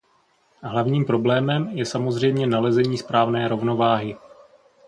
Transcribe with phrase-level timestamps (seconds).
[0.61, 4.17] Hlavním problémem je samozřejmě nalezení správné rovnováhy.